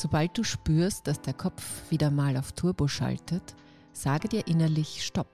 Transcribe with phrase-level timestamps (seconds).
[0.00, 3.54] Sobald du spürst, dass der Kopf wieder mal auf Turbo schaltet,
[3.92, 5.28] sage dir innerlich Stopp.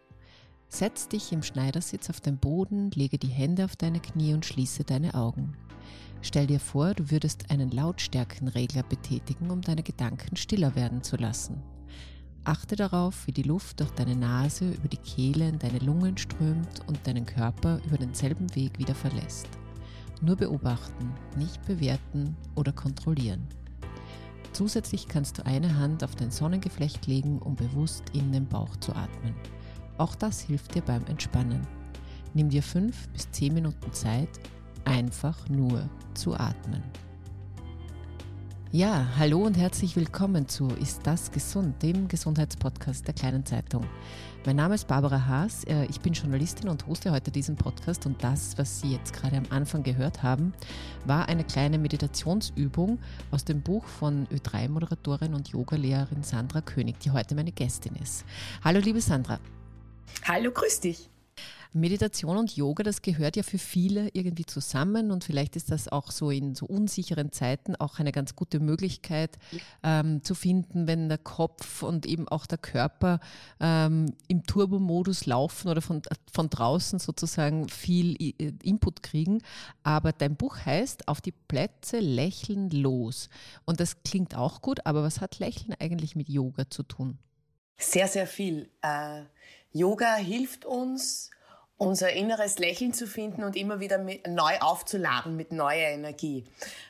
[0.68, 4.82] Setz dich im Schneidersitz auf den Boden, lege die Hände auf deine Knie und schließe
[4.82, 5.56] deine Augen.
[6.20, 11.62] Stell dir vor, du würdest einen Lautstärkenregler betätigen, um deine Gedanken stiller werden zu lassen.
[12.42, 16.80] Achte darauf, wie die Luft durch deine Nase über die Kehle in deine Lungen strömt
[16.88, 19.46] und deinen Körper über denselben Weg wieder verlässt.
[20.20, 23.46] Nur beobachten, nicht bewerten oder kontrollieren.
[24.56, 28.96] Zusätzlich kannst du eine Hand auf dein Sonnengeflecht legen, um bewusst in den Bauch zu
[28.96, 29.34] atmen.
[29.98, 31.60] Auch das hilft dir beim Entspannen.
[32.32, 34.30] Nimm dir fünf bis zehn Minuten Zeit,
[34.86, 36.82] einfach nur zu atmen.
[38.72, 43.86] Ja, hallo und herzlich willkommen zu Ist das gesund, dem Gesundheitspodcast der kleinen Zeitung.
[44.44, 48.22] Mein Name ist Barbara Haas, äh, ich bin Journalistin und hoste heute diesen Podcast und
[48.24, 50.52] das, was Sie jetzt gerade am Anfang gehört haben,
[51.04, 52.98] war eine kleine Meditationsübung
[53.30, 58.24] aus dem Buch von Ö3-Moderatorin und Yogalehrerin Sandra König, die heute meine Gästin ist.
[58.64, 59.38] Hallo liebe Sandra.
[60.24, 61.08] Hallo, grüß dich.
[61.72, 66.10] Meditation und Yoga, das gehört ja für viele irgendwie zusammen und vielleicht ist das auch
[66.10, 69.38] so in so unsicheren Zeiten auch eine ganz gute Möglichkeit
[69.82, 73.20] ähm, zu finden, wenn der Kopf und eben auch der Körper
[73.60, 78.16] ähm, im Turbomodus laufen oder von, von draußen sozusagen viel
[78.62, 79.42] Input kriegen.
[79.82, 83.28] Aber dein Buch heißt Auf die Plätze lächeln los.
[83.64, 87.18] Und das klingt auch gut, aber was hat Lächeln eigentlich mit Yoga zu tun?
[87.78, 88.70] Sehr, sehr viel.
[88.82, 89.22] Äh,
[89.72, 91.30] Yoga hilft uns,
[91.78, 96.44] unser inneres Lächeln zu finden und immer wieder mit, neu aufzuladen mit neuer Energie.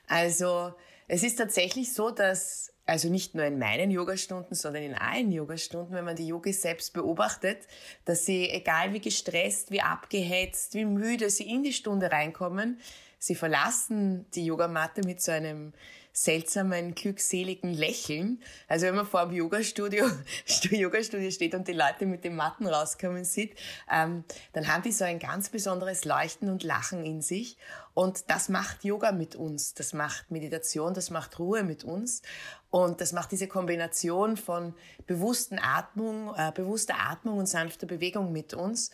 [0.06, 0.72] Also
[1.08, 5.94] es ist tatsächlich so, dass also nicht nur in meinen Yogastunden, sondern in allen Yogastunden,
[5.94, 7.58] wenn man die Yogis selbst beobachtet,
[8.04, 12.78] dass sie, egal wie gestresst, wie abgehetzt, wie müde sie in die Stunde reinkommen,
[13.18, 15.72] sie verlassen die Yogamatte mit so einem
[16.16, 18.42] seltsamen, glückseligen Lächeln.
[18.68, 20.06] Also wenn man vor dem Yoga-Studio,
[20.70, 23.54] Yoga-Studio steht und die Leute mit den Matten rauskommen sieht,
[23.92, 24.24] ähm,
[24.54, 27.58] dann haben die so ein ganz besonderes Leuchten und Lachen in sich.
[27.92, 29.74] Und das macht Yoga mit uns.
[29.74, 32.22] Das macht Meditation, das macht Ruhe mit uns.
[32.70, 34.74] Und das macht diese Kombination von
[35.06, 38.90] bewussten Atmung, äh, bewusster Atmung und sanfter Bewegung mit uns.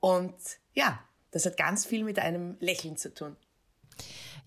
[0.00, 0.34] Und
[0.74, 3.34] ja, das hat ganz viel mit einem Lächeln zu tun.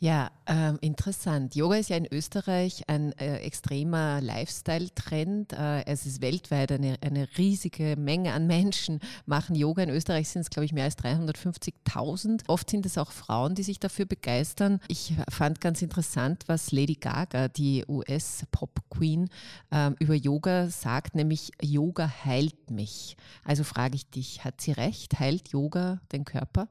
[0.01, 1.55] Ja, ähm, interessant.
[1.55, 5.51] Yoga ist ja in Österreich ein äh, extremer Lifestyle-Trend.
[5.51, 9.83] Äh, es ist weltweit eine, eine riesige Menge an Menschen machen Yoga.
[9.83, 12.43] In Österreich sind es, glaube ich, mehr als 350.000.
[12.47, 14.79] Oft sind es auch Frauen, die sich dafür begeistern.
[14.87, 19.29] Ich fand ganz interessant, was Lady Gaga, die US-Pop-Queen,
[19.73, 23.17] ähm, über Yoga sagt, nämlich Yoga heilt mich.
[23.43, 25.19] Also frage ich dich, hat sie recht?
[25.19, 26.69] Heilt Yoga den Körper?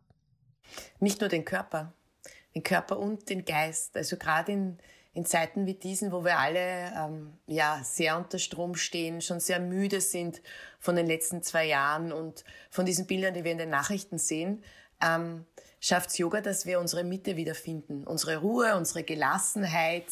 [0.98, 1.92] Nicht nur den Körper
[2.58, 3.96] den Körper und den Geist.
[3.96, 4.78] Also gerade in,
[5.14, 9.60] in Zeiten wie diesen, wo wir alle ähm, ja sehr unter Strom stehen, schon sehr
[9.60, 10.42] müde sind
[10.80, 14.64] von den letzten zwei Jahren und von diesen Bildern, die wir in den Nachrichten sehen,
[15.00, 15.46] ähm,
[15.80, 20.06] schafft Yoga, dass wir unsere Mitte wiederfinden, unsere Ruhe, unsere Gelassenheit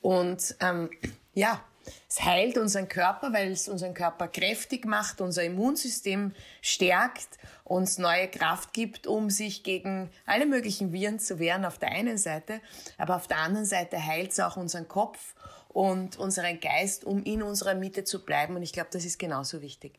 [0.00, 0.90] und ähm,
[1.32, 1.62] ja,
[2.08, 8.28] es heilt unseren Körper, weil es unseren Körper kräftig macht, unser Immunsystem stärkt, uns neue
[8.28, 12.60] Kraft gibt, um sich gegen alle möglichen Viren zu wehren auf der einen Seite,
[12.98, 15.34] aber auf der anderen Seite heilt es auch unseren Kopf
[15.68, 18.54] und unseren Geist, um in unserer Mitte zu bleiben.
[18.54, 19.98] Und ich glaube, das ist genauso wichtig.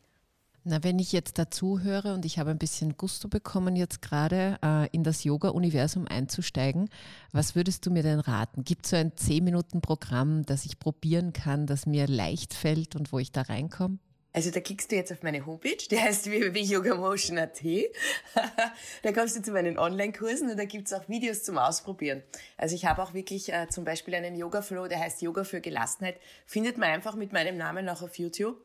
[0.68, 4.58] Na, wenn ich jetzt dazu höre und ich habe ein bisschen Gusto bekommen, jetzt gerade
[4.64, 6.90] äh, in das Yoga-Universum einzusteigen,
[7.30, 8.64] was würdest du mir denn raten?
[8.64, 13.20] Gibt es so ein 10-Minuten-Programm, das ich probieren kann, das mir leicht fällt und wo
[13.20, 14.00] ich da reinkomme?
[14.32, 17.62] Also da klickst du jetzt auf meine Homepage, die heißt www.yogamotion.at.
[19.02, 22.22] da kommst du zu meinen Online-Kursen und da gibt's auch Videos zum Ausprobieren.
[22.58, 26.20] Also ich habe auch wirklich äh, zum Beispiel einen Yoga-Flow, der heißt Yoga für Gelassenheit.
[26.44, 28.62] Findet man einfach mit meinem Namen auch auf YouTube.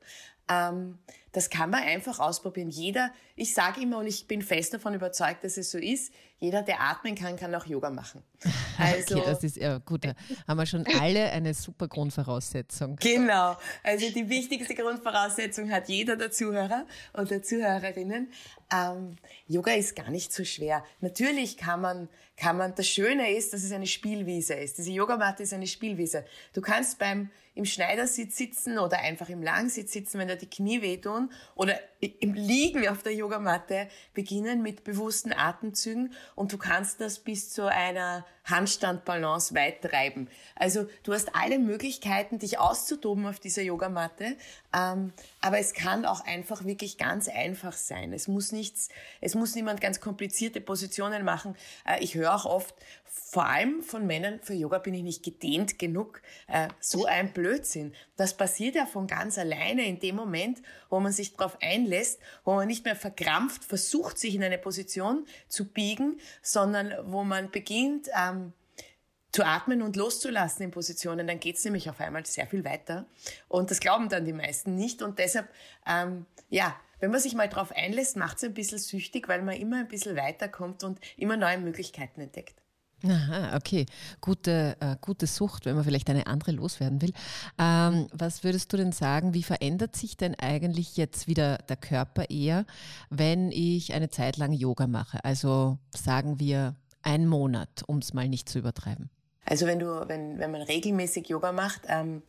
[0.52, 0.98] Ähm,
[1.32, 2.70] das kann man einfach ausprobieren.
[2.70, 6.62] Jeder, ich sage immer und ich bin fest davon überzeugt, dass es so ist, jeder,
[6.62, 8.24] der atmen kann, kann auch Yoga machen.
[8.78, 10.06] Also, okay, das ist ja gut.
[10.06, 10.16] Da
[10.48, 12.96] haben wir schon alle eine super Grundvoraussetzung.
[12.96, 13.56] Genau.
[13.84, 18.32] Also die wichtigste Grundvoraussetzung hat jeder der Zuhörer und der Zuhörerinnen.
[18.74, 20.84] Ähm, Yoga ist gar nicht so schwer.
[21.00, 24.80] Natürlich kann man, kann man, das Schöne ist, dass es eine Spielwiese ist.
[24.80, 26.26] Diese Yogamatte ist eine Spielwiese.
[26.54, 30.82] Du kannst beim, im Schneidersitz sitzen oder einfach im Langsitz sitzen, wenn dir die Knie
[30.82, 37.20] wehtun oder im Liegen auf der Yogamatte beginnen mit bewussten Atemzügen und du kannst das
[37.20, 40.28] bis zu einer Handstandbalance weit treiben.
[40.56, 44.36] Also du hast alle Möglichkeiten, dich auszutoben auf dieser Yogamatte,
[44.74, 48.14] ähm, aber es kann auch einfach wirklich ganz einfach sein.
[48.14, 48.90] Es muss nichts,
[49.20, 51.56] es muss niemand ganz komplizierte Positionen machen.
[51.86, 52.74] Äh, ich höre auch oft,
[53.06, 56.22] vor allem von Männern, für Yoga bin ich nicht gedehnt genug.
[56.48, 57.94] Äh, so ein Blödsinn.
[58.18, 62.54] Das passiert ja von ganz alleine in dem Moment, wo man sich darauf einlässt, wo
[62.54, 68.10] man nicht mehr verkrampft versucht, sich in eine Position zu biegen, sondern wo man beginnt,
[68.16, 68.54] ähm,
[69.32, 73.06] zu atmen und loszulassen in Positionen, dann geht's nämlich auf einmal sehr viel weiter.
[73.48, 75.02] Und das glauben dann die meisten nicht.
[75.02, 75.48] Und deshalb,
[75.88, 79.78] ähm, ja, wenn man sich mal darauf einlässt, macht's ein bisschen süchtig, weil man immer
[79.78, 82.62] ein bisschen weiterkommt und immer neue Möglichkeiten entdeckt.
[83.04, 83.86] Aha, okay.
[84.20, 87.14] Gute, äh, gute Sucht, wenn man vielleicht eine andere loswerden will.
[87.58, 92.30] Ähm, was würdest du denn sagen, wie verändert sich denn eigentlich jetzt wieder der Körper
[92.30, 92.66] eher,
[93.10, 95.24] wenn ich eine Zeit lang Yoga mache?
[95.26, 99.10] Also sagen wir einen Monat, um es mal nicht zu übertreiben.
[99.46, 102.22] Also wenn du, wenn, wenn man regelmäßig Yoga macht, ähm,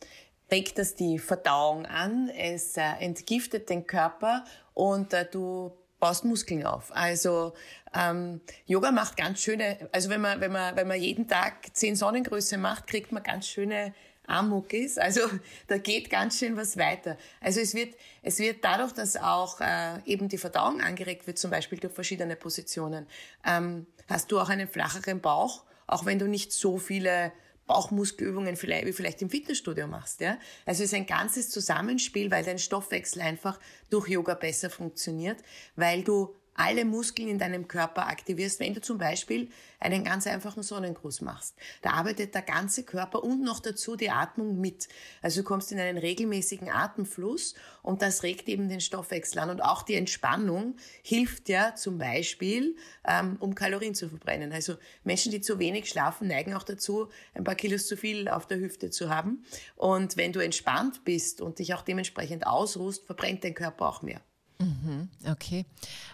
[0.51, 4.43] regt das die Verdauung an, es äh, entgiftet den Körper
[4.73, 5.71] und äh, du
[6.03, 6.93] baust Muskeln auf.
[6.93, 7.53] Also
[7.93, 11.95] ähm, Yoga macht ganz schöne, also wenn man, wenn man, wenn man jeden Tag zehn
[11.95, 13.93] Sonnengröße macht, kriegt man ganz schöne
[14.27, 14.97] Armmuckis.
[14.97, 15.21] Also
[15.67, 17.17] da geht ganz schön was weiter.
[17.39, 21.51] Also es wird, es wird dadurch, dass auch äh, eben die Verdauung angeregt wird, zum
[21.51, 23.07] Beispiel durch verschiedene Positionen,
[23.45, 27.31] ähm, hast du auch einen flacheren Bauch, auch wenn du nicht so viele
[27.65, 30.21] Bauchmuskelübungen vielleicht, wie vielleicht im Fitnessstudio machst.
[30.21, 30.37] Ja?
[30.65, 35.41] Also es ist ein ganzes Zusammenspiel, weil dein Stoffwechsel einfach durch Yoga besser funktioniert,
[35.75, 40.63] weil du alle Muskeln in deinem Körper aktivierst, wenn du zum Beispiel einen ganz einfachen
[40.63, 41.55] Sonnengruß machst.
[41.81, 44.87] Da arbeitet der ganze Körper und noch dazu die Atmung mit.
[45.21, 49.49] Also du kommst in einen regelmäßigen Atemfluss und das regt eben den Stoffwechsel an.
[49.49, 52.75] Und auch die Entspannung hilft ja zum Beispiel,
[53.05, 54.53] ähm, um Kalorien zu verbrennen.
[54.53, 58.47] Also Menschen, die zu wenig schlafen, neigen auch dazu, ein paar Kilos zu viel auf
[58.47, 59.43] der Hüfte zu haben.
[59.75, 64.21] Und wenn du entspannt bist und dich auch dementsprechend ausruhst, verbrennt dein Körper auch mehr.
[64.63, 65.65] Mhm, okay.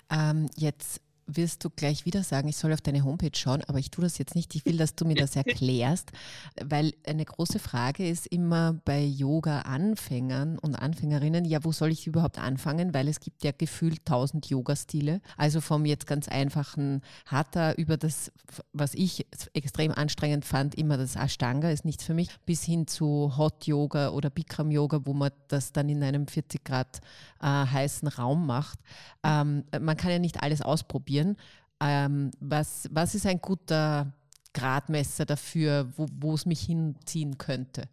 [0.10, 1.02] Ähm, jetzt
[1.36, 4.18] wirst du gleich wieder sagen, ich soll auf deine Homepage schauen, aber ich tue das
[4.18, 4.56] jetzt nicht.
[4.56, 6.12] Ich will, dass du mir das erklärst,
[6.64, 12.40] weil eine große Frage ist immer bei Yoga-Anfängern und Anfängerinnen, ja, wo soll ich überhaupt
[12.40, 12.94] anfangen?
[12.94, 15.22] Weil es gibt ja gefühlt tausend Yoga-Stile.
[15.38, 18.32] Also vom jetzt ganz einfachen Hatha über das,
[18.74, 23.38] was ich extrem anstrengend fand, immer das Ashtanga ist nichts für mich, bis hin zu
[23.38, 27.02] Hot Yoga oder Bikram Yoga, wo man das dann in einem 40 Grad
[27.42, 28.80] äh, heißen Raum macht.
[29.24, 31.38] Ähm, man kann ja nicht alles ausprobieren ausprobieren.
[31.82, 34.14] Ähm, was, was ist ein guter
[34.54, 37.88] Gradmesser dafür, wo, es mich hinziehen könnte?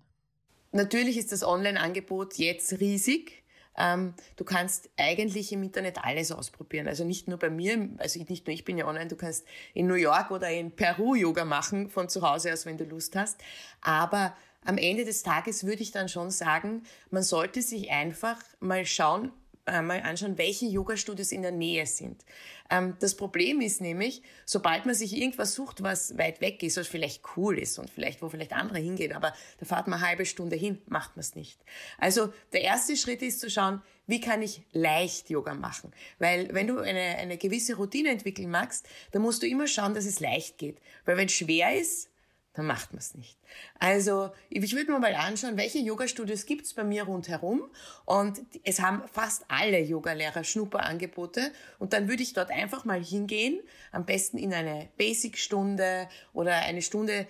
[0.73, 3.45] Natürlich ist das Online-Angebot jetzt riesig.
[3.79, 6.89] Ähm, du kannst eigentlich im Internet alles ausprobieren.
[6.89, 9.87] Also nicht nur bei mir, also nicht nur ich bin ja online, du kannst in
[9.87, 13.39] New York oder in Peru Yoga machen von zu Hause aus, wenn du Lust hast.
[13.83, 14.35] Aber
[14.65, 19.31] am Ende des Tages würde ich dann schon sagen, man sollte sich einfach mal schauen,
[19.67, 22.25] mal anschauen, welche Yoga-Studios in der Nähe sind.
[22.71, 26.87] Ähm, das Problem ist nämlich, sobald man sich irgendwas sucht, was weit weg ist, was
[26.89, 30.27] vielleicht cool ist und vielleicht, wo vielleicht andere hingehen, aber da fahrt man eine halbe
[30.27, 31.59] Stunde hin, macht man es nicht.
[31.99, 35.93] Also der erste Schritt ist zu schauen, wie kann ich leicht Yoga machen?
[36.19, 40.07] Weil wenn du eine, eine gewisse Routine entwickeln magst, dann musst du immer schauen, dass
[40.07, 40.79] es leicht geht.
[41.05, 42.09] Weil wenn es schwer ist,
[42.57, 43.39] dann macht man es nicht.
[43.79, 47.71] Also ich würde mir mal anschauen, welche Yoga-Studios gibt es bei mir rundherum
[48.07, 53.61] und es haben fast alle Yogalehrer Schnupperangebote und dann würde ich dort einfach mal hingehen,
[53.93, 57.27] am besten in eine Basic-Stunde oder eine Stunde,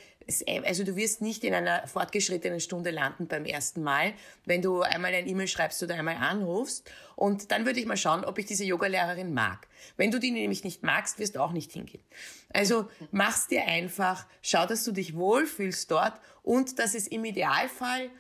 [0.65, 4.13] also du wirst nicht in einer fortgeschrittenen Stunde landen beim ersten Mal,
[4.45, 8.25] wenn du einmal ein E-Mail schreibst oder einmal anrufst und dann würde ich mal schauen,
[8.25, 9.69] ob ich diese Yogalehrerin mag.
[9.97, 12.03] Wenn du die nämlich nicht magst, wirst du auch nicht hingehen.
[12.53, 18.11] Also mach's dir einfach, schau, dass du dich wohlfühlst dort und dass es im Idealfall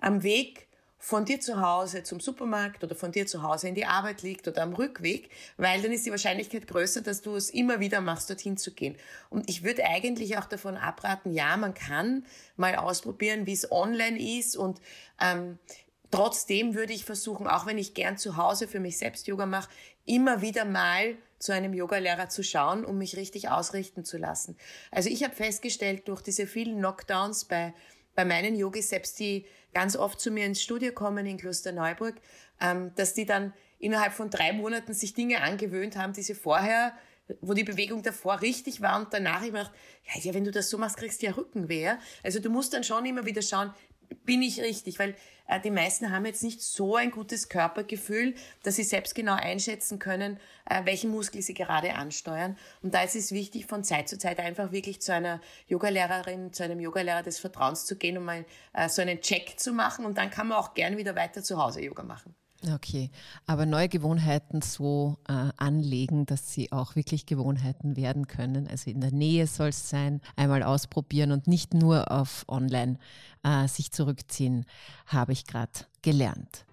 [0.00, 0.66] am Weg
[0.98, 4.48] von dir zu Hause zum Supermarkt oder von dir zu Hause in die Arbeit liegt
[4.48, 8.30] oder am Rückweg, weil dann ist die Wahrscheinlichkeit größer, dass du es immer wieder machst,
[8.30, 8.96] dorthin zu gehen.
[9.28, 12.24] Und ich würde eigentlich auch davon abraten, ja, man kann
[12.56, 14.80] mal ausprobieren, wie es online ist und
[15.20, 15.58] ähm,
[16.10, 19.68] Trotzdem würde ich versuchen, auch wenn ich gern zu Hause für mich selbst Yoga mache,
[20.04, 24.56] immer wieder mal zu einem Yogalehrer zu schauen, um mich richtig ausrichten zu lassen.
[24.90, 27.74] Also ich habe festgestellt, durch diese vielen Knockdowns bei,
[28.16, 32.16] bei meinen Yogis, selbst die ganz oft zu mir ins Studio kommen in Klosterneuburg,
[32.60, 36.94] ähm, dass die dann innerhalb von drei Monaten sich Dinge angewöhnt haben, die sie vorher
[37.40, 39.72] wo die Bewegung davor richtig war und danach gedacht,
[40.04, 41.94] ja, ja, wenn du das so machst, kriegst du ja Rückenweh.
[42.22, 43.72] Also du musst dann schon immer wieder schauen,
[44.24, 45.14] bin ich richtig, weil
[45.48, 49.98] äh, die meisten haben jetzt nicht so ein gutes Körpergefühl, dass sie selbst genau einschätzen
[49.98, 52.56] können, äh, welchen Muskel sie gerade ansteuern.
[52.82, 56.64] Und da ist es wichtig, von Zeit zu Zeit einfach wirklich zu einer Yogalehrerin, zu
[56.64, 60.04] einem Yogalehrer des Vertrauens zu gehen, um mal äh, so einen Check zu machen.
[60.04, 62.34] Und dann kann man auch gerne wieder weiter zu Hause Yoga machen.
[62.72, 63.10] Okay,
[63.46, 68.66] aber neue Gewohnheiten so äh, anlegen, dass sie auch wirklich Gewohnheiten werden können.
[68.66, 72.98] Also in der Nähe soll es sein, einmal ausprobieren und nicht nur auf Online
[73.42, 74.64] äh, sich zurückziehen,
[75.06, 75.72] habe ich gerade
[76.02, 76.64] gelernt.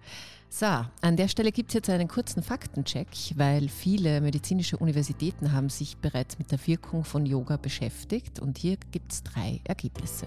[0.48, 5.68] So, an der Stelle gibt es jetzt einen kurzen Faktencheck, weil viele medizinische Universitäten haben
[5.68, 10.26] sich bereits mit der Wirkung von Yoga beschäftigt und hier gibt es drei Ergebnisse.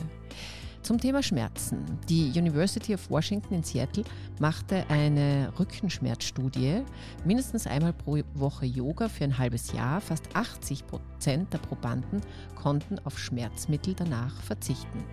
[0.88, 1.84] Zum Thema Schmerzen.
[2.08, 4.06] Die University of Washington in Seattle
[4.40, 6.82] machte eine Rückenschmerzstudie.
[7.26, 10.00] Mindestens einmal pro Woche Yoga für ein halbes Jahr.
[10.00, 12.22] Fast 80 Prozent der Probanden
[12.56, 15.04] konnten auf Schmerzmittel danach verzichten.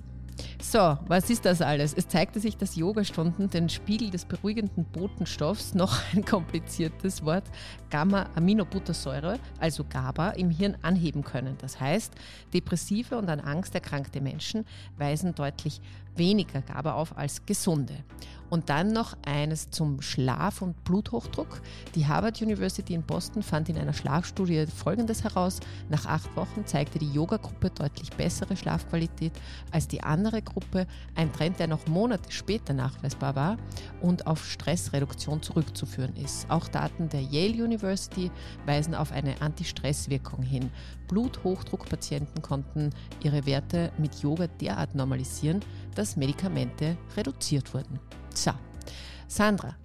[0.61, 1.93] So, was ist das alles?
[1.93, 7.43] Es zeigte sich, dass Yogastunden den Spiegel des beruhigenden Botenstoffs, noch ein kompliziertes Wort,
[7.89, 11.57] Gamma-Aminobuttersäure, also GABA, im Hirn anheben können.
[11.59, 12.13] Das heißt,
[12.53, 14.65] depressive und an Angst erkrankte Menschen
[14.97, 15.81] weisen deutlich
[16.15, 18.03] weniger GABA auf als gesunde.
[18.51, 21.61] Und dann noch eines zum Schlaf und Bluthochdruck.
[21.95, 25.61] Die Harvard University in Boston fand in einer Schlafstudie Folgendes heraus.
[25.87, 29.31] Nach acht Wochen zeigte die Yoga-Gruppe deutlich bessere Schlafqualität
[29.71, 30.85] als die andere Gruppe.
[31.15, 33.57] Ein Trend, der noch Monate später nachweisbar war
[34.01, 36.49] und auf Stressreduktion zurückzuführen ist.
[36.49, 38.31] Auch Daten der Yale University
[38.65, 40.69] weisen auf eine Anti-Stress-Wirkung hin.
[41.07, 42.89] Bluthochdruckpatienten konnten
[43.23, 45.61] ihre Werte mit Yoga derart normalisieren,
[45.95, 47.99] dass Medikamente reduziert wurden.
[48.33, 48.51] So,
[49.27, 49.75] Sandra,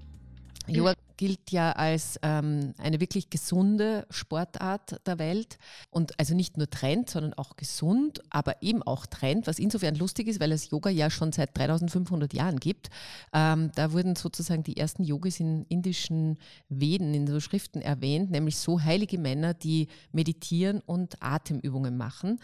[0.68, 5.58] Yoga gilt ja als ähm, eine wirklich gesunde Sportart der Welt
[5.90, 10.28] und also nicht nur Trend, sondern auch gesund, aber eben auch Trend, was insofern lustig
[10.28, 12.90] ist, weil es Yoga ja schon seit 3500 Jahren gibt.
[13.32, 18.58] Ähm, da wurden sozusagen die ersten Yogis in indischen Veden, in so Schriften erwähnt, nämlich
[18.58, 22.40] so heilige Männer, die meditieren und Atemübungen machen.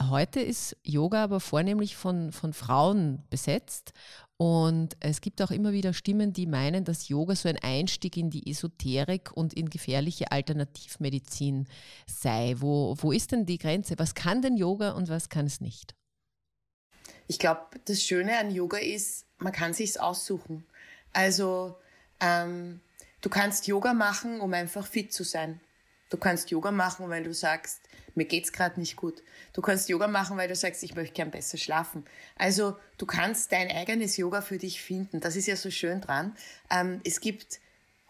[0.00, 3.92] Heute ist Yoga aber vornehmlich von, von Frauen besetzt
[4.38, 8.30] und es gibt auch immer wieder Stimmen, die meinen, dass Yoga so ein Einstieg in
[8.30, 11.66] die Esoterik und in gefährliche Alternativmedizin
[12.06, 12.54] sei.
[12.58, 13.98] Wo, wo ist denn die Grenze?
[13.98, 15.96] Was kann denn Yoga und was kann es nicht?
[17.26, 20.64] Ich glaube, das Schöne an Yoga ist, man kann sich's aussuchen.
[21.12, 21.76] Also
[22.20, 22.80] ähm,
[23.20, 25.60] du kannst Yoga machen, um einfach fit zu sein.
[26.10, 27.80] Du kannst Yoga machen, weil du sagst,
[28.14, 29.22] mir geht's gerade nicht gut.
[29.52, 32.04] Du kannst Yoga machen, weil du sagst, ich möchte gern besser schlafen.
[32.36, 35.20] Also du kannst dein eigenes Yoga für dich finden.
[35.20, 36.36] Das ist ja so schön dran.
[36.70, 37.60] Ähm, es gibt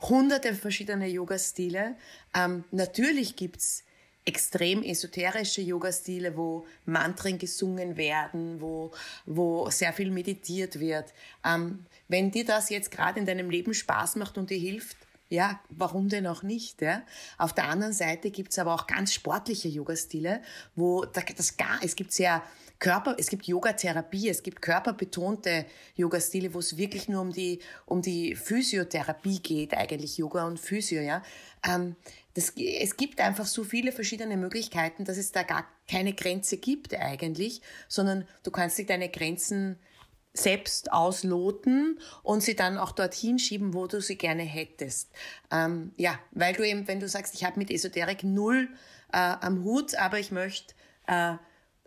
[0.00, 1.96] hunderte verschiedene Yoga-Stile.
[2.34, 3.84] Ähm, natürlich gibt's
[4.24, 8.92] extrem esoterische Yoga-Stile, wo Mantren gesungen werden, wo,
[9.24, 11.12] wo sehr viel meditiert wird.
[11.44, 15.60] Ähm, wenn dir das jetzt gerade in deinem Leben Spaß macht und dir hilft, ja,
[15.68, 16.80] warum denn auch nicht?
[16.80, 17.02] Ja?
[17.36, 20.40] Auf der anderen Seite gibt's aber auch ganz sportliche Yoga-Stile,
[20.74, 22.42] wo das gar, es gibt sehr
[22.78, 25.66] Körper, es gibt Yoga-Therapie, es gibt körperbetonte
[25.96, 31.02] Yoga-Stile, wo es wirklich nur um die, um die Physiotherapie geht, eigentlich Yoga und Physio,
[31.02, 31.22] ja.
[31.66, 31.96] Ähm,
[32.34, 36.94] das, es gibt einfach so viele verschiedene Möglichkeiten, dass es da gar keine Grenze gibt
[36.94, 39.76] eigentlich, sondern du kannst dich deine Grenzen
[40.34, 45.10] selbst ausloten und sie dann auch dorthin schieben, wo du sie gerne hättest.
[45.50, 48.68] Ähm, ja, weil du eben, wenn du sagst, ich habe mit Esoterik null
[49.12, 50.74] äh, am Hut, aber ich möchte
[51.06, 51.34] äh,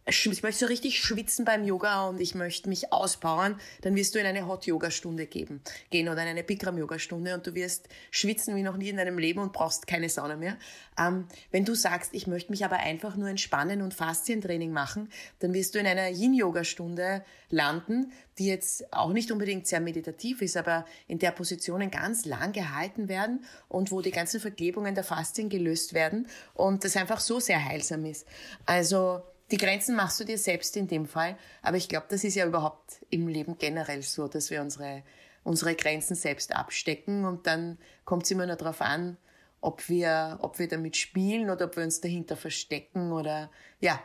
[0.05, 4.19] ich möchte so richtig schwitzen beim Yoga und ich möchte mich auspowern, dann wirst du
[4.19, 8.89] in eine Hot-Yoga-Stunde gehen oder in eine Bikram-Yoga-Stunde und du wirst schwitzen wie noch nie
[8.89, 10.57] in deinem Leben und brauchst keine Sauna mehr.
[10.97, 15.53] Ähm, wenn du sagst, ich möchte mich aber einfach nur entspannen und Faszientraining machen, dann
[15.53, 20.85] wirst du in einer Yin-Yoga-Stunde landen, die jetzt auch nicht unbedingt sehr meditativ ist, aber
[21.07, 25.93] in der Positionen ganz lang gehalten werden und wo die ganzen Verklebungen der Faszien gelöst
[25.93, 28.25] werden und das einfach so sehr heilsam ist.
[28.65, 32.35] Also die Grenzen machst du dir selbst in dem Fall, aber ich glaube, das ist
[32.35, 35.03] ja überhaupt im Leben generell so, dass wir unsere,
[35.43, 39.17] unsere Grenzen selbst abstecken und dann kommt es immer nur darauf an,
[39.59, 44.01] ob wir, ob wir damit spielen oder ob wir uns dahinter verstecken oder ja,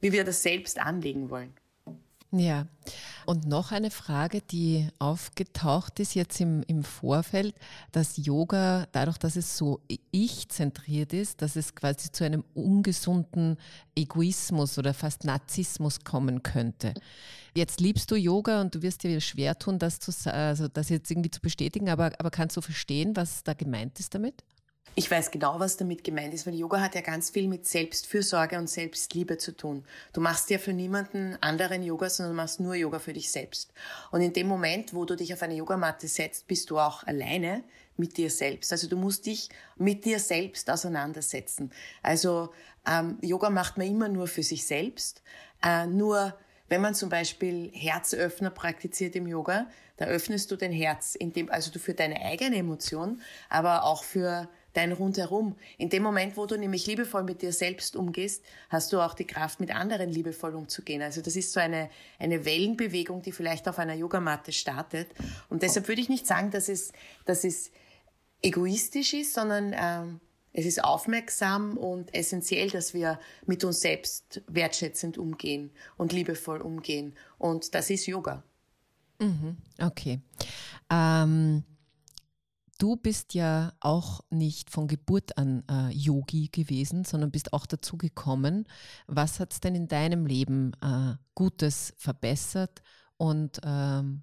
[0.00, 1.54] wie wir das selbst anlegen wollen.
[2.30, 2.66] Ja,
[3.24, 7.54] und noch eine Frage, die aufgetaucht ist jetzt im, im Vorfeld,
[7.90, 9.80] dass Yoga, dadurch, dass es so
[10.10, 13.56] ich-zentriert ist, dass es quasi zu einem ungesunden
[13.96, 16.92] Egoismus oder fast Narzissmus kommen könnte.
[17.54, 21.10] Jetzt liebst du Yoga und du wirst dir schwer tun, das, zu, also das jetzt
[21.10, 24.44] irgendwie zu bestätigen, aber, aber kannst du verstehen, was da gemeint ist damit?
[24.98, 28.58] Ich weiß genau, was damit gemeint ist, weil Yoga hat ja ganz viel mit Selbstfürsorge
[28.58, 29.84] und Selbstliebe zu tun.
[30.12, 33.72] Du machst ja für niemanden anderen Yoga, sondern machst nur Yoga für dich selbst.
[34.10, 37.62] Und in dem Moment, wo du dich auf eine Yogamatte setzt, bist du auch alleine
[37.96, 38.72] mit dir selbst.
[38.72, 41.70] Also du musst dich mit dir selbst auseinandersetzen.
[42.02, 42.52] Also
[42.84, 45.22] ähm, Yoga macht man immer nur für sich selbst.
[45.62, 46.36] Äh, nur
[46.68, 51.70] wenn man zum Beispiel Herzöffner praktiziert im Yoga, da öffnest du dein Herz, indem, also
[51.70, 55.56] du für deine eigene Emotion, aber auch für dein Rundherum.
[55.76, 59.26] In dem Moment, wo du nämlich liebevoll mit dir selbst umgehst, hast du auch die
[59.26, 61.02] Kraft, mit anderen liebevoll umzugehen.
[61.02, 65.08] Also das ist so eine, eine Wellenbewegung, die vielleicht auf einer Yogamatte startet.
[65.48, 66.92] Und deshalb würde ich nicht sagen, dass es,
[67.24, 67.72] dass es
[68.40, 70.20] egoistisch ist, sondern ähm,
[70.52, 77.14] es ist aufmerksam und essentiell, dass wir mit uns selbst wertschätzend umgehen und liebevoll umgehen.
[77.36, 78.44] Und das ist Yoga.
[79.18, 80.20] Mhm, okay.
[80.88, 81.64] Ähm
[82.78, 87.98] Du bist ja auch nicht von Geburt an äh, Yogi gewesen, sondern bist auch dazu
[87.98, 88.68] gekommen.
[89.08, 92.82] Was hat es denn in deinem Leben äh, Gutes verbessert
[93.16, 94.22] und ähm,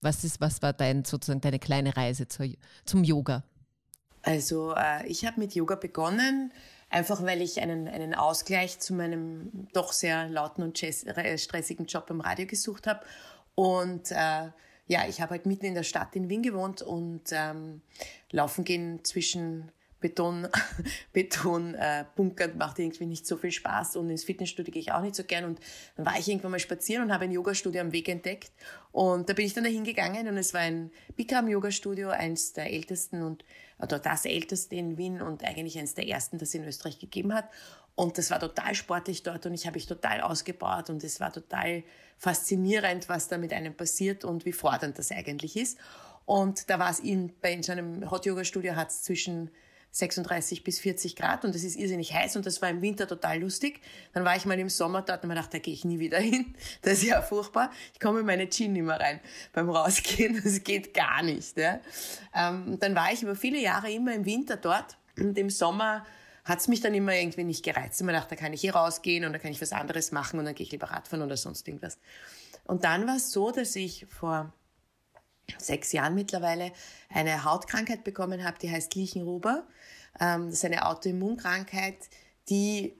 [0.00, 2.46] was, ist, was war dein, sozusagen deine kleine Reise zur,
[2.86, 3.44] zum Yoga?
[4.22, 6.52] Also äh, ich habe mit Yoga begonnen,
[6.88, 12.08] einfach weil ich einen, einen Ausgleich zu meinem doch sehr lauten und äh, stressigen Job
[12.08, 13.04] im Radio gesucht habe.
[13.54, 14.48] Und äh,
[14.86, 17.80] ja, ich habe halt mitten in der Stadt in Wien gewohnt und ähm,
[18.30, 19.72] laufen gehen zwischen
[20.04, 20.46] Beton,
[21.14, 25.00] Beton äh, bunkern macht irgendwie nicht so viel Spaß und ins Fitnessstudio gehe ich auch
[25.00, 25.60] nicht so gern und
[25.96, 28.52] dann war ich irgendwann mal spazieren und habe ein Yogastudio am Weg entdeckt
[28.92, 32.70] und da bin ich dann dahin gegangen und es war ein Bikram Yogastudio, eins der
[32.70, 33.46] ältesten und
[33.78, 37.32] oder das älteste in Wien und eigentlich eines der ersten, das es in Österreich gegeben
[37.32, 37.48] hat
[37.96, 41.32] und das war total sportlich dort und ich habe mich total ausgebaut und es war
[41.32, 41.84] total
[42.18, 45.78] faszinierend, was da mit einem passiert und wie fordernd das eigentlich ist.
[46.26, 49.50] Und da war es in, bei in so einem Hot Yoga Studio hat es zwischen
[49.94, 53.38] 36 bis 40 Grad und es ist irrsinnig heiß und das war im Winter total
[53.38, 53.80] lustig.
[54.12, 56.18] Dann war ich mal im Sommer dort und mir dachte, da gehe ich nie wieder
[56.20, 56.54] hin.
[56.82, 57.70] Das ist ja furchtbar.
[57.92, 59.20] Ich komme in meine Jeans nicht mehr rein
[59.52, 60.40] beim Rausgehen.
[60.44, 61.56] Das geht gar nicht.
[61.56, 61.78] Ja.
[62.34, 66.04] Ähm, dann war ich über viele Jahre immer im Winter dort und im Sommer
[66.44, 68.00] hat es mich dann immer irgendwie nicht gereizt.
[68.00, 70.38] Ich mir gedacht, da kann ich hier rausgehen und da kann ich was anderes machen
[70.38, 71.98] und dann gehe ich lieber Radfahren oder sonst irgendwas.
[72.64, 74.52] Und dann war es so, dass ich vor
[75.58, 76.72] sechs Jahren mittlerweile
[77.08, 79.66] eine Hautkrankheit bekommen habe, die heißt Lichenruber.
[80.20, 81.98] Ähm, das ist eine Autoimmunkrankheit,
[82.48, 82.94] die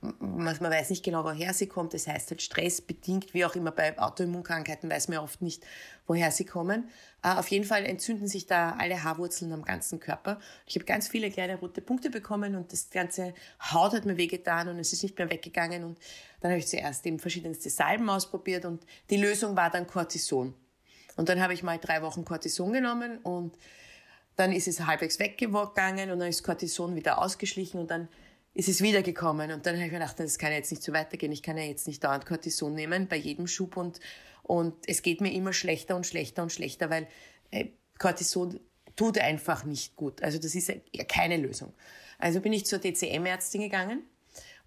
[0.00, 1.94] man weiß nicht genau, woher sie kommt.
[1.94, 5.64] Das heißt halt stressbedingt, wie auch immer bei Autoimmunkrankheiten weiß man oft nicht,
[6.06, 6.88] woher sie kommen.
[7.26, 10.38] Äh, auf jeden Fall entzünden sich da alle Haarwurzeln am ganzen Körper.
[10.64, 13.34] Ich habe ganz viele kleine rote Punkte bekommen und das ganze
[13.72, 15.82] Haut hat mir wehgetan und es ist nicht mehr weggegangen.
[15.82, 15.98] Und
[16.40, 20.54] dann habe ich zuerst eben verschiedenste Salben ausprobiert und die Lösung war dann Cortison.
[21.16, 23.56] Und dann habe ich mal drei Wochen Cortison genommen und
[24.36, 28.08] dann ist es halbwegs weggegangen und dann ist Cortison wieder ausgeschlichen und dann
[28.54, 29.50] ist es wiedergekommen.
[29.50, 31.32] Und dann habe ich mir gedacht, das kann ja jetzt nicht so weitergehen.
[31.32, 33.98] Ich kann ja jetzt nicht dauernd Cortison nehmen bei jedem Schub und,
[34.46, 37.08] und es geht mir immer schlechter und schlechter und schlechter, weil
[37.50, 37.66] äh,
[37.98, 38.60] Cortison
[38.94, 40.22] tut einfach nicht gut.
[40.22, 41.74] Also das ist ja keine Lösung.
[42.18, 44.04] Also bin ich zur DCM-Ärztin gegangen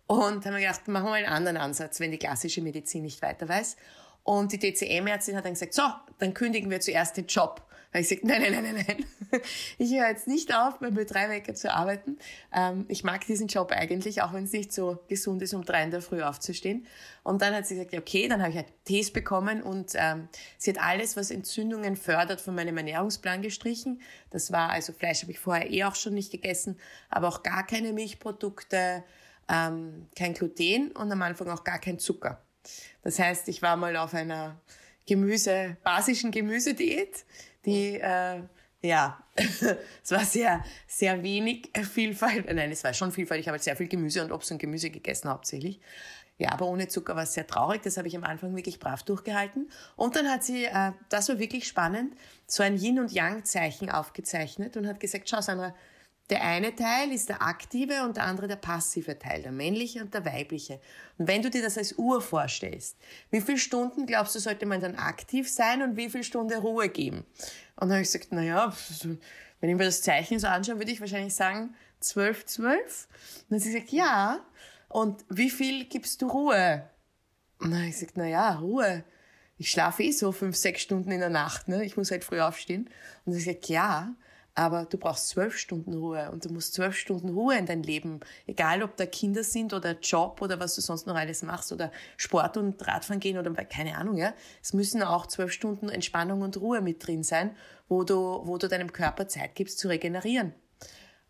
[0.05, 3.47] und habe mir gedacht, machen wir einen anderen Ansatz, wenn die klassische Medizin nicht weiter
[3.47, 3.77] weiß.
[4.23, 5.83] Und die DCM-Ärztin hat dann gesagt, so,
[6.19, 9.41] dann kündigen wir zuerst den Job habe ich gesagt, nein, nein, nein, nein, nein.
[9.77, 12.17] Ich höre jetzt nicht auf, beim Betreiberwecker zu arbeiten.
[12.53, 15.83] Ähm, ich mag diesen Job eigentlich, auch wenn es nicht so gesund ist, um drei
[15.83, 16.85] in der Früh aufzustehen.
[17.23, 20.71] Und dann hat sie gesagt, okay, dann habe ich halt Tees bekommen und ähm, sie
[20.71, 24.01] hat alles, was Entzündungen fördert, von meinem Ernährungsplan gestrichen.
[24.29, 27.65] Das war also Fleisch habe ich vorher eh auch schon nicht gegessen, aber auch gar
[27.65, 29.03] keine Milchprodukte,
[29.47, 32.41] ähm, kein Gluten und am Anfang auch gar kein Zucker.
[33.01, 34.59] Das heißt, ich war mal auf einer
[35.07, 37.25] Gemüse, basischen Gemüsediät
[37.65, 38.41] die, äh,
[38.81, 42.45] ja, es war sehr, sehr wenig Vielfalt.
[42.53, 43.41] Nein, es war schon Vielfalt.
[43.41, 45.79] Ich habe halt sehr viel Gemüse und Obst und Gemüse gegessen hauptsächlich.
[46.37, 47.81] Ja, aber ohne Zucker war es sehr traurig.
[47.81, 49.69] Das habe ich am Anfang wirklich brav durchgehalten.
[49.97, 52.15] Und dann hat sie, äh, das war wirklich spannend,
[52.47, 55.75] so ein Yin- und Yang-Zeichen aufgezeichnet und hat gesagt, schau Sandra,
[56.29, 60.13] der eine Teil ist der aktive und der andere der passive Teil, der männliche und
[60.13, 60.79] der weibliche.
[61.17, 62.97] Und wenn du dir das als Uhr vorstellst,
[63.31, 66.89] wie viele Stunden glaubst du, sollte man dann aktiv sein und wie viel Stunde Ruhe
[66.89, 67.25] geben?
[67.75, 68.73] Und dann habe ich gesagt, na ja,
[69.59, 73.07] wenn ich mir das Zeichen so anschaue, würde ich wahrscheinlich sagen, zwölf, zwölf.
[73.41, 74.39] Und dann hat sie gesagt, ja.
[74.87, 76.87] Und wie viel gibst du Ruhe?
[77.59, 79.03] Und dann habe ich gesagt, na ja, Ruhe.
[79.57, 81.83] Ich schlafe eh so fünf, sechs Stunden in der Nacht, ne?
[81.83, 82.89] Ich muss halt früh aufstehen.
[83.25, 84.15] Und ich gesagt, ja,
[84.59, 88.19] aber du brauchst zwölf Stunden Ruhe und du musst zwölf Stunden Ruhe in dein Leben,
[88.45, 91.93] egal ob da Kinder sind oder Job oder was du sonst noch alles machst oder
[92.17, 94.33] Sport und Radfahren gehen oder keine Ahnung, ja.
[94.61, 97.55] Es müssen auch zwölf Stunden Entspannung und Ruhe mit drin sein,
[97.87, 100.53] wo du, wo du deinem Körper Zeit gibst zu regenerieren.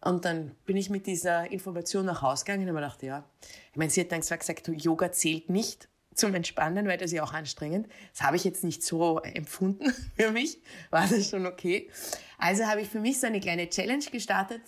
[0.02, 3.26] Und dann bin ich mit dieser Information nach Hause gegangen und habe gedacht, ja,
[3.72, 5.88] ich meine, sie hat dann zwar gesagt, Yoga zählt nicht
[6.20, 7.88] zum Entspannen, weil das ja auch anstrengend.
[8.14, 11.90] Das habe ich jetzt nicht so empfunden für mich, war das schon okay.
[12.38, 14.62] Also habe ich für mich so eine kleine Challenge gestartet,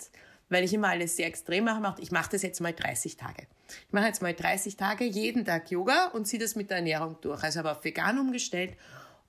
[0.48, 2.00] weil ich immer alles sehr extrem mache.
[2.00, 3.46] Ich mache das jetzt mal 30 Tage.
[3.86, 7.16] Ich mache jetzt mal 30 Tage jeden Tag Yoga und ziehe das mit der Ernährung
[7.20, 7.42] durch.
[7.42, 8.76] Also habe auf vegan umgestellt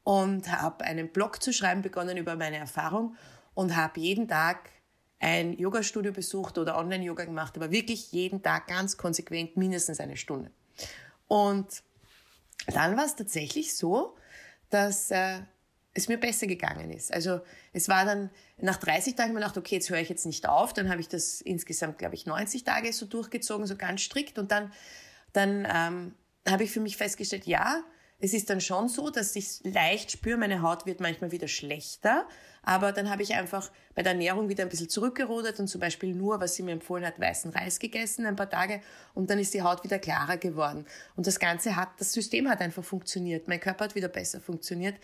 [0.04, 3.16] und habe einen Blog zu schreiben begonnen über meine Erfahrung
[3.54, 4.70] und habe jeden Tag
[5.20, 10.52] ein Yoga-Studio besucht oder Online-Yoga gemacht, aber wirklich jeden Tag ganz konsequent mindestens eine Stunde.
[11.28, 11.82] Und
[12.68, 14.16] dann war es tatsächlich so,
[14.70, 15.40] dass äh,
[15.94, 17.14] es mir besser gegangen ist.
[17.14, 20.48] Also es war dann nach 30 Tagen mir gedacht, okay, jetzt höre ich jetzt nicht
[20.48, 20.74] auf.
[20.74, 24.40] Dann habe ich das insgesamt, glaube ich, 90 Tage so durchgezogen, so ganz strikt.
[24.40, 24.72] Und dann,
[25.34, 26.16] dann ähm,
[26.48, 27.84] habe ich für mich festgestellt, ja,
[28.20, 32.28] es ist dann schon so, dass ich leicht spüre, meine Haut wird manchmal wieder schlechter.
[32.64, 36.16] Aber dann habe ich einfach bei der Ernährung wieder ein bisschen zurückgerudert und zum Beispiel
[36.16, 38.82] nur, was sie mir empfohlen hat, weißen Reis gegessen ein paar Tage
[39.14, 40.86] und dann ist die Haut wieder klarer geworden.
[41.16, 43.50] Und das Ganze hat, das System hat einfach funktioniert.
[43.50, 44.96] Mein Körper hat wieder besser funktioniert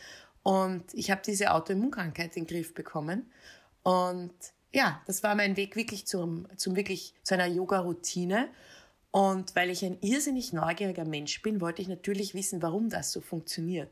[0.41, 3.29] und ich habe diese Autoimmunkrankheit in den Griff bekommen.
[3.83, 4.33] Und
[4.71, 8.47] ja, das war mein Weg wirklich zum, zum wirklich zu einer Yoga-Routine.
[9.11, 13.21] Und weil ich ein irrsinnig neugieriger Mensch bin, wollte ich natürlich wissen, warum das so
[13.21, 13.89] funktioniert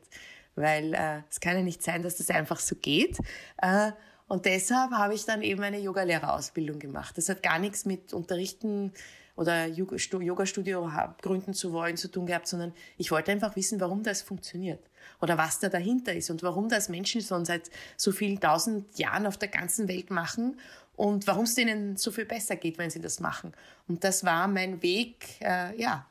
[0.58, 3.18] weil äh, es kann ja nicht sein, dass das einfach so geht.
[3.58, 3.92] Äh,
[4.28, 7.16] und deshalb habe ich dann eben eine Yogalehrerausbildung gemacht.
[7.16, 8.92] Das hat gar nichts mit Unterrichten
[9.36, 10.90] oder Yoga-Studio
[11.22, 14.80] gründen zu wollen zu tun gehabt, sondern ich wollte einfach wissen, warum das funktioniert
[15.20, 19.26] oder was da dahinter ist und warum das Menschen schon seit so vielen tausend Jahren
[19.26, 20.58] auf der ganzen Welt machen
[20.96, 23.52] und warum es denen so viel besser geht, wenn sie das machen.
[23.86, 26.04] Und das war mein Weg, äh, ja,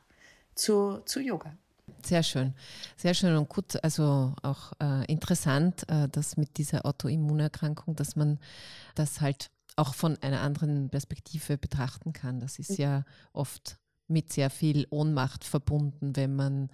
[0.54, 1.52] zu, zu Yoga.
[2.04, 2.54] Sehr schön,
[2.96, 8.38] sehr schön und gut, also auch äh, interessant, äh, dass mit dieser Autoimmunerkrankung, dass man
[8.94, 12.40] das halt auch von einer anderen Perspektive betrachten kann.
[12.40, 16.70] Das ist ja oft mit sehr viel Ohnmacht verbunden, wenn man,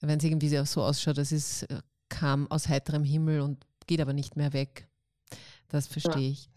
[0.00, 4.12] wenn es irgendwie so ausschaut, dass es äh, kam aus heiterem Himmel und geht aber
[4.12, 4.89] nicht mehr weg.
[5.70, 6.32] Das verstehe ja.
[6.32, 6.48] ich.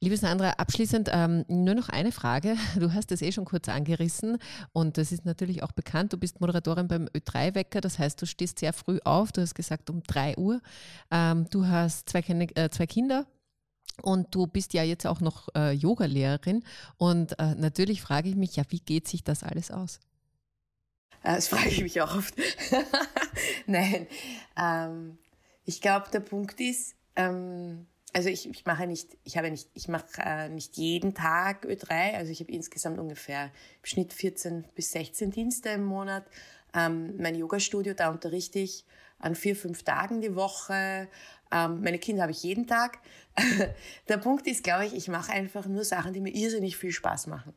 [0.00, 2.56] Liebe Sandra, abschließend ähm, nur noch eine Frage.
[2.76, 4.38] Du hast es eh schon kurz angerissen
[4.72, 6.12] und das ist natürlich auch bekannt.
[6.12, 9.32] Du bist Moderatorin beim Ö3-Wecker, das heißt, du stehst sehr früh auf.
[9.32, 10.60] Du hast gesagt um 3 Uhr.
[11.10, 13.26] Ähm, du hast zwei, äh, zwei Kinder.
[14.02, 16.64] Und du bist ja jetzt auch noch äh, Yogalehrerin.
[16.98, 20.00] Und äh, natürlich frage ich mich, ja, wie geht sich das alles aus?
[21.22, 22.34] Äh, das frage ich mich auch oft.
[23.66, 24.06] Nein,
[24.60, 25.18] ähm,
[25.64, 29.88] ich glaube, der Punkt ist, ähm, also ich, ich mache nicht, ich habe nicht, ich
[29.88, 34.92] mache äh, nicht jeden Tag Ö3, also ich habe insgesamt ungefähr im Schnitt 14 bis
[34.92, 36.24] 16 Dienste im Monat.
[36.74, 38.84] Ähm, mein Yoga-Studio, da unterrichte ich
[39.18, 41.08] an vier, fünf Tagen die Woche.
[41.52, 42.98] Ähm, meine Kinder habe ich jeden Tag.
[44.08, 47.28] Der Punkt ist, glaube ich, ich mache einfach nur Sachen, die mir irrsinnig viel Spaß
[47.28, 47.54] machen.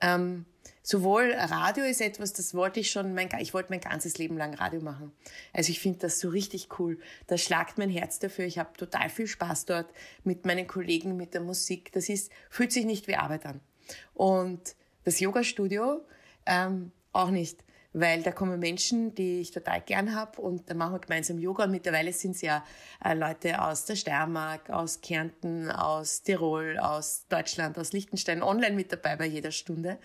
[0.00, 0.46] Ähm,
[0.86, 4.54] sowohl Radio ist etwas, das wollte ich schon, mein, ich wollte mein ganzes Leben lang
[4.54, 5.10] Radio machen.
[5.52, 7.00] Also ich finde das so richtig cool.
[7.26, 8.44] Da schlagt mein Herz dafür.
[8.44, 11.90] Ich habe total viel Spaß dort mit meinen Kollegen, mit der Musik.
[11.90, 13.60] Das ist, fühlt sich nicht wie Arbeit an.
[14.14, 16.02] Und das Yoga-Studio
[16.46, 17.64] ähm, auch nicht
[17.98, 21.64] weil da kommen Menschen, die ich total gern habe und da machen wir gemeinsam Yoga.
[21.64, 22.62] Und mittlerweile sind es ja
[23.02, 28.92] äh, Leute aus der Steiermark, aus Kärnten, aus Tirol, aus Deutschland, aus Liechtenstein online mit
[28.92, 29.98] dabei bei jeder Stunde.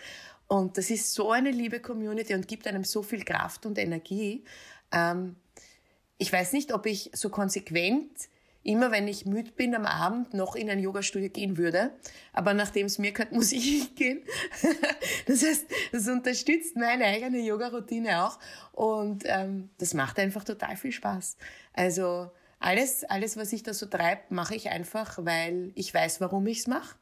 [0.51, 4.43] Und das ist so eine liebe Community und gibt einem so viel Kraft und Energie.
[4.91, 5.37] Ähm,
[6.17, 8.11] ich weiß nicht, ob ich so konsequent
[8.63, 11.91] immer wenn ich müde bin am Abend noch in ein Yoga-Studio gehen würde.
[12.33, 14.23] Aber nachdem es mir gehört, muss ich gehen.
[15.25, 18.37] das heißt, das unterstützt meine eigene Yoga-Routine auch.
[18.73, 21.37] Und ähm, das macht einfach total viel Spaß.
[21.71, 26.45] Also alles, alles, was ich da so treibe, mache ich einfach, weil ich weiß, warum
[26.47, 26.97] ich es mache.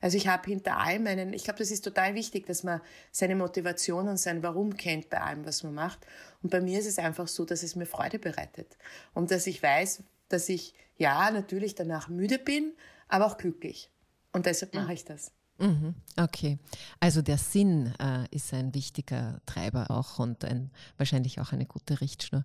[0.00, 3.36] Also ich habe hinter allem einen, ich glaube, das ist total wichtig, dass man seine
[3.36, 6.06] Motivation und sein Warum kennt bei allem, was man macht.
[6.42, 8.76] Und bei mir ist es einfach so, dass es mir Freude bereitet.
[9.14, 12.72] Und dass ich weiß, dass ich ja natürlich danach müde bin,
[13.08, 13.90] aber auch glücklich.
[14.32, 15.32] Und deshalb mache ich das.
[15.62, 16.58] Mhm, okay,
[16.98, 22.00] also der Sinn äh, ist ein wichtiger Treiber auch und ein, wahrscheinlich auch eine gute
[22.00, 22.42] Richtschnur.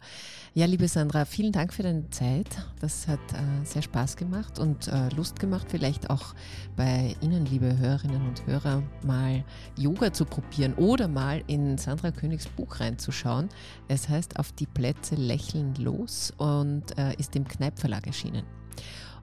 [0.53, 2.47] Ja, liebe Sandra, vielen Dank für deine Zeit.
[2.79, 6.35] Das hat äh, sehr Spaß gemacht und äh, Lust gemacht, vielleicht auch
[6.75, 9.43] bei Ihnen, liebe Hörerinnen und Hörer, mal
[9.75, 13.49] Yoga zu probieren oder mal in Sandra Königs Buch reinzuschauen.
[13.87, 18.43] Es heißt Auf die Plätze lächeln los und äh, ist im Kneipverlag erschienen.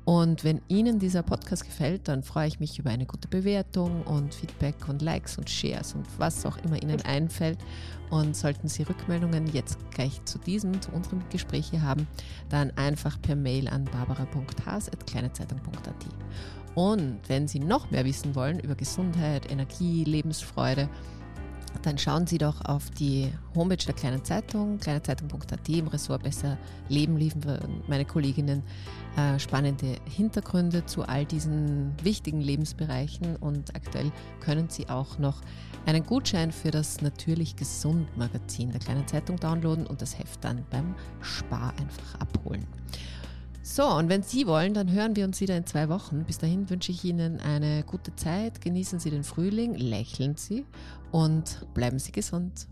[0.05, 4.35] Und wenn Ihnen dieser Podcast gefällt, dann freue ich mich über eine gute Bewertung und
[4.35, 7.57] Feedback und Likes und Shares und was auch immer Ihnen einfällt.
[8.11, 12.07] Und sollten Sie Rückmeldungen jetzt gleich zu diesem, zu unserem Gespräch hier haben,
[12.51, 16.07] dann einfach per Mail an barbara.has.kleinezeitung.at.
[16.75, 20.91] Und wenn Sie noch mehr wissen wollen über Gesundheit, Energie, Lebensfreude,
[21.83, 26.59] dann schauen Sie doch auf die Homepage der Kleinen Zeitung, kleinezeitung.at im Ressort Besser
[26.89, 28.63] Leben liefern meine Kolleginnen
[29.17, 34.11] äh, spannende Hintergründe zu all diesen wichtigen Lebensbereichen und aktuell
[34.41, 35.41] können Sie auch noch
[35.87, 40.65] einen Gutschein für das Natürlich Gesund Magazin der Kleinen Zeitung downloaden und das Heft dann
[40.71, 42.67] beim Spar einfach abholen.
[43.67, 46.25] So, und wenn Sie wollen, dann hören wir uns wieder in zwei Wochen.
[46.25, 48.61] Bis dahin wünsche ich Ihnen eine gute Zeit.
[48.61, 50.67] Genießen Sie den Frühling, lächeln Sie
[51.13, 52.67] und bleiben Sie gesund.